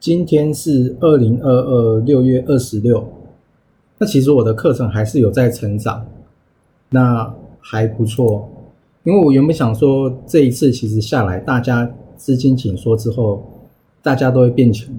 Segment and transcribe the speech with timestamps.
[0.00, 3.04] 今天是二零二二六月二十六，
[3.98, 6.06] 那其实我的课程还是有在成长，
[6.90, 8.48] 那还不错。
[9.02, 13.42] 因为我原本想说这一次其实下来，大家资金紧缩之后，
[14.00, 14.94] 大家都会变穷，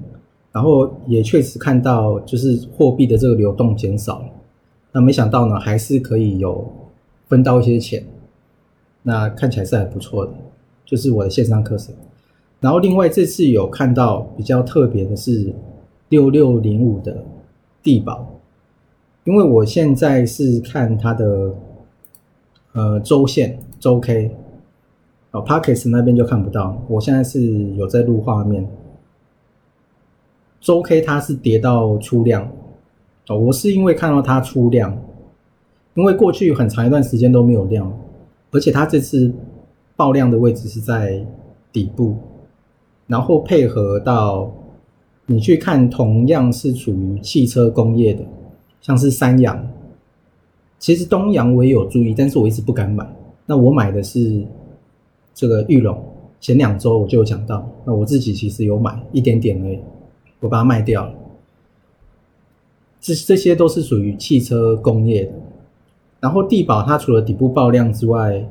[0.52, 4.26] 然后也确实看到就是货币的这个流动减少了。
[4.92, 6.70] 那没想到呢，还是可以有
[7.30, 8.04] 分到一些钱，
[9.04, 10.34] 那看起来是还不错的，
[10.86, 11.96] 就是我的线上课程。
[12.60, 15.54] 然后另外这次有看到比较特别的是
[16.10, 17.24] 六六零五的
[17.82, 18.28] 地保，
[19.24, 21.56] 因为我现在是看它的
[22.74, 24.36] 呃周线周 K，
[25.32, 27.42] 哦 p a c k e s 那边就看不到，我现在是
[27.76, 28.68] 有在录画面，
[30.60, 32.52] 周 K 它是跌到出量，
[33.30, 35.02] 哦我是因为看到它出量，
[35.94, 37.90] 因为过去很长一段时间都没有量，
[38.52, 39.32] 而且它这次
[39.96, 41.26] 爆量的位置是在
[41.72, 42.18] 底部。
[43.10, 44.54] 然后配合到
[45.26, 48.24] 你去看，同样是属于汽车工业的，
[48.82, 49.68] 像是三洋，
[50.78, 53.12] 其实东洋我也有注意，但是我一直不敢买。
[53.48, 54.46] 那我买的是
[55.34, 56.00] 这个玉龙，
[56.40, 59.80] 前两周我就有讲到，那我自己其实有买一点点而已，
[60.42, 61.12] 我把它卖掉了。
[63.02, 65.32] 这这些都是属于汽车工业的。
[66.20, 68.48] 然后地保它除了底部爆量之外，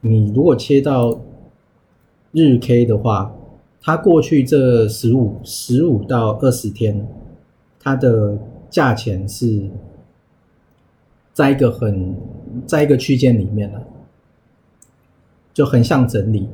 [0.00, 1.20] 你如果切到
[2.32, 3.34] 日 K 的话。
[3.80, 7.06] 它过去这十五十五到二十天，
[7.80, 8.36] 它的
[8.68, 9.62] 价钱是
[11.32, 12.14] 在一个很
[12.66, 13.82] 在一个区间里面了，
[15.54, 16.48] 就很像整理。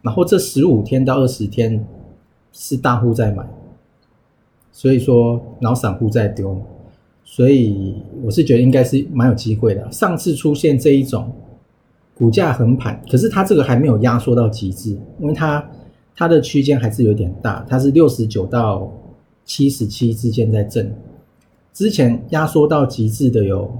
[0.00, 1.84] 然后这十五天到二十天
[2.52, 3.44] 是大户在买，
[4.72, 6.62] 所以说然后散户在丢，
[7.24, 9.90] 所以我是觉得应该是蛮有机会的。
[9.90, 11.30] 上次出现这一种
[12.14, 15.68] 股价横盘，可是它这个还没有压缩到极致，因为它。
[16.18, 18.92] 它的区间还是有点大，它是六十九到
[19.44, 20.92] 七十七之间在震。
[21.72, 23.72] 之前压缩到极致的有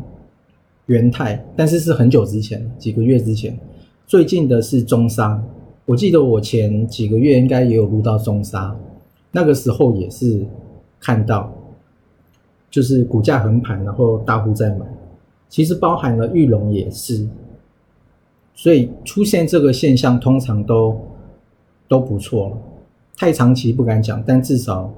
[0.86, 3.58] 元泰，但是是很久之前，几个月之前。
[4.06, 5.42] 最近的是中沙，
[5.84, 8.72] 我记得我前几个月应该也有录到中沙，
[9.32, 10.46] 那个时候也是
[11.00, 11.52] 看到，
[12.70, 14.86] 就是股价横盘，然后大户在买。
[15.48, 17.28] 其实包含了玉龙也是，
[18.54, 20.96] 所以出现这个现象通常都。
[21.88, 22.58] 都不错了，
[23.16, 24.92] 太长期不敢讲，但至少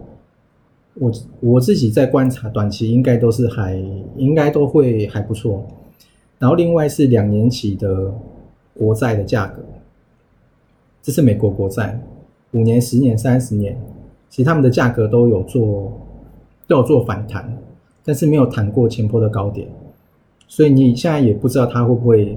[0.95, 3.81] 我我自己在观察，短期应该都是还
[4.17, 5.65] 应该都会还不错。
[6.41, 8.13] 然后另外是两年期的
[8.75, 9.63] 国债的价格，
[11.01, 12.01] 这是美国国债，
[12.51, 13.81] 五年、十年、三十年，
[14.29, 15.93] 其实他们的价格都有做
[16.67, 17.57] 都有做反弹，
[18.05, 19.69] 但是没有弹过前波的高点，
[20.49, 22.37] 所以你现在也不知道它会不会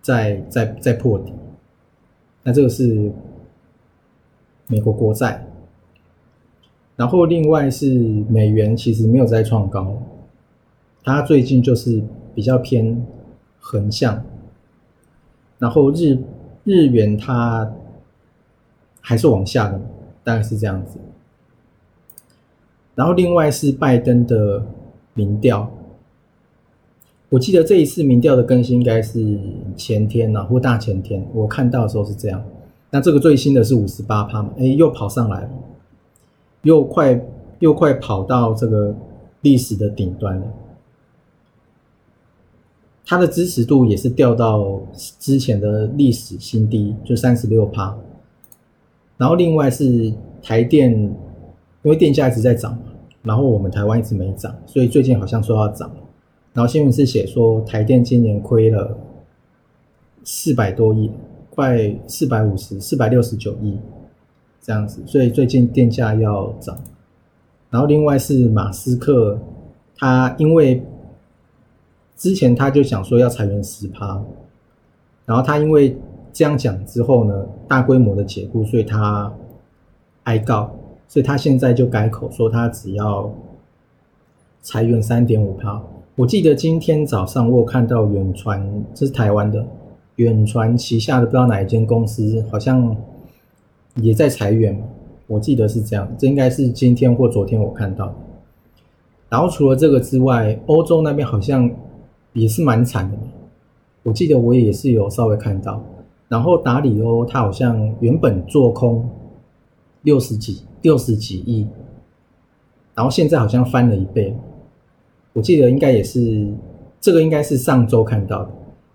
[0.00, 1.34] 再再再破底。
[2.42, 3.12] 那这个是。
[4.70, 5.44] 美国国债，
[6.94, 7.92] 然后另外是
[8.28, 10.00] 美元，其实没有再创高，
[11.02, 12.00] 它最近就是
[12.36, 13.04] 比较偏
[13.58, 14.24] 横向，
[15.58, 16.16] 然后日
[16.62, 17.68] 日元它
[19.00, 19.80] 还是往下的，
[20.22, 21.00] 大概是这样子。
[22.94, 24.64] 然后另外是拜登的
[25.14, 25.68] 民调，
[27.28, 29.36] 我记得这一次民调的更新应该是
[29.74, 32.44] 前天呐，或大前天，我看到的时候是这样。
[32.90, 34.50] 那这个最新的是五十八趴嘛？
[34.58, 35.50] 哎，又跑上来了，
[36.62, 37.24] 又快
[37.60, 38.92] 又快跑到这个
[39.42, 40.46] 历史的顶端了。
[43.06, 47.96] 它的支持度也是掉到之前的历史新低，就三十六趴。
[49.16, 50.12] 然后另外是
[50.42, 52.82] 台电，因为电价一直在涨嘛，
[53.22, 55.90] 然后我们台湾一直没涨，所以最近好像说要涨。
[56.52, 58.98] 然后新闻是写说台电今年亏了
[60.24, 61.10] 四百多亿。
[61.60, 63.78] 快四百五十四百六十九亿
[64.62, 66.74] 这样子，所以最近电价要涨。
[67.68, 69.38] 然后另外是马斯克，
[69.94, 70.82] 他因为
[72.16, 74.22] 之前他就想说要裁员十趴，
[75.26, 75.94] 然后他因为
[76.32, 79.30] 这样讲之后呢，大规模的解雇，所以他
[80.22, 80.74] 哀告，
[81.08, 83.30] 所以他现在就改口说他只要
[84.62, 85.78] 裁员三点五趴。
[86.16, 89.62] 我记得今天早上我看到远传，这是台湾的。
[90.20, 92.94] 远传旗下的不知道哪一间公司，好像
[93.94, 94.78] 也在裁员，
[95.26, 98.14] 我记得是这样，这应该是今天或昨天我看到。
[99.30, 101.70] 然后除了这个之外，欧洲那边好像
[102.34, 103.16] 也是蛮惨的。
[104.02, 105.82] 我记得我也是有稍微看到。
[106.28, 109.08] 然后达里欧他好像原本做空
[110.02, 111.66] 六十几六十几亿，
[112.94, 114.36] 然后现在好像翻了一倍。
[115.32, 116.46] 我记得应该也是
[117.00, 118.50] 这个，应该是上周看到的。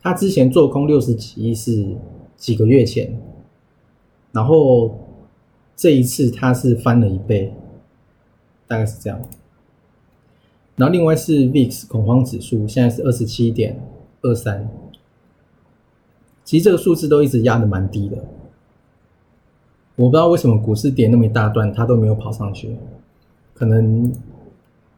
[0.06, 1.84] 他之前做空六十几亿是
[2.38, 3.20] 几个月前，
[4.32, 5.00] 然后
[5.76, 7.52] 这一次他是翻了一倍，
[8.68, 9.20] 大概是这样。
[10.76, 13.82] 然后另外是 VIX 恐慌指数，现在是二十七点
[14.22, 14.70] 二三，
[16.44, 18.24] 其实这个数字都一直压的蛮低的。
[19.96, 22.78] 我不知道为什么股市跌那么一大段，它都没有跑上去，
[23.56, 24.14] 可能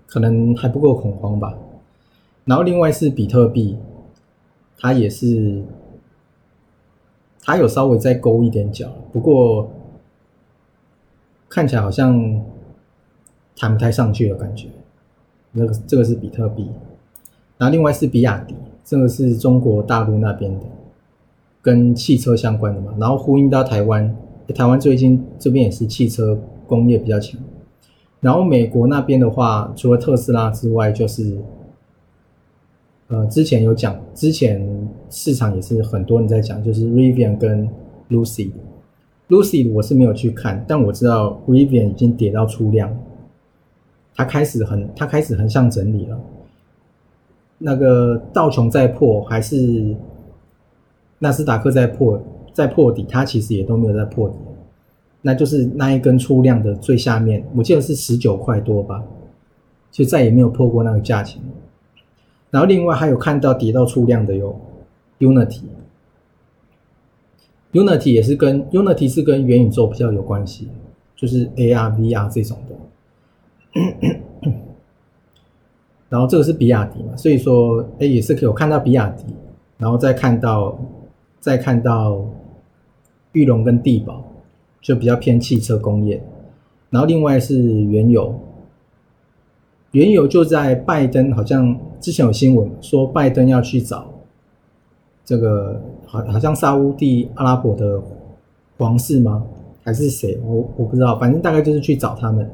[0.06, 1.58] 可能还不够恐慌吧。
[2.44, 3.78] 然后另外是比特币，
[4.80, 5.64] 它也是，
[7.44, 9.70] 它有稍微再勾一点脚，不过
[11.50, 12.42] 看起来好像
[13.56, 14.68] 弹不太上去的感觉。
[15.54, 16.70] 那个这个是比特币，
[17.58, 18.54] 然后另外是比亚迪，
[18.84, 20.66] 这个是中国大陆那边的，
[21.62, 24.16] 跟汽车相关的嘛，然后呼应到台湾，
[24.54, 26.38] 台湾最近这边也是汽车
[26.68, 27.42] 工业比较强，
[28.20, 31.40] 然后美国那边的话，除了特斯拉之外，就是
[33.08, 37.68] 呃之前有讲，之前市场也是很多人在讲，就是 Rivian 跟
[38.10, 42.98] Lucy，Lucy 我是没有去看，但我知道 Rivian 已经跌到出量。
[44.14, 46.20] 它开始很，它开始横向整理了。
[47.60, 49.96] 那个道琼在破，还是
[51.20, 52.20] 纳斯达克在破，
[52.52, 54.36] 在破底，它其实也都没有在破底。
[55.22, 59.04] 那就是那一根出量的最下面，我记得是十九块多吧，
[59.92, 61.42] 就再也没有破过那个价钱。
[62.50, 64.60] 然后另外还有看到跌到出量的有
[65.20, 70.68] Unity，Unity 也是跟 Unity 是跟元宇宙比较有关系，
[71.16, 72.76] 就是 AR、VR 这种的。
[76.10, 79.26] 然后这个是比亚迪嘛，所以说，哎，也是可以看到比亚迪，
[79.78, 80.80] 然后再看到，
[81.42, 82.26] 再看到
[83.34, 84.24] 玉龙跟地宝，
[84.82, 86.24] 就比较偏汽车工业。
[86.90, 88.34] 然后另外是原油，
[89.92, 94.14] 原油就在拜登好像之前有新闻说拜登要去找
[95.26, 98.02] 这个，好好像沙地阿拉伯的
[98.78, 99.46] 皇室吗？
[99.84, 100.38] 还是谁？
[100.44, 102.50] 我我不知道，反正大概就是去找他们。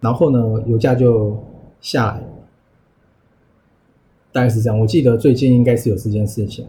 [0.00, 1.36] 然后呢，油价就
[1.80, 2.22] 下来，
[4.30, 4.78] 大概是这样。
[4.78, 6.64] 我记得最近应该是有这件事情，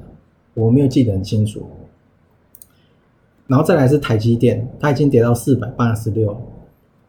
[0.56, 1.62] 我没有记得很清楚。
[3.46, 6.40] 然后再来是台积电，它已经跌到四百八十六，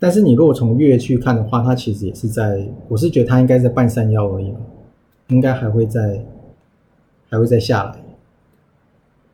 [0.01, 4.53] 但是你如果从月去看的话，它其实也是在，我是觉得它应该在半山腰而已，
[5.29, 6.25] 应该还会再
[7.29, 7.97] 还会再下来，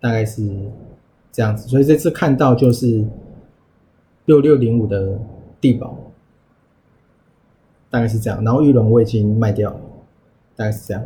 [0.00, 0.46] 大概是
[1.32, 1.66] 这样子。
[1.66, 3.02] 所以这次看到就是
[4.26, 5.18] 六六零五的
[5.58, 5.96] 地保。
[7.88, 9.80] 大概是这样，然后玉龙我已经卖掉了，
[10.56, 11.02] 大概是这样。